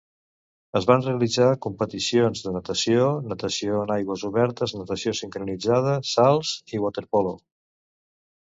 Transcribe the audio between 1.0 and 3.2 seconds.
realitzar competicions de natació,